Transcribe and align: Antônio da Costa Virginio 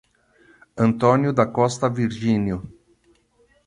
Antônio 0.75 1.31
da 1.31 1.45
Costa 1.45 1.87
Virginio 1.87 2.63